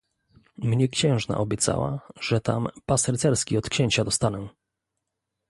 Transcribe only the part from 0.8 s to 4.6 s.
księżna obiecała, że tam pas rycerski od księcia dostanę."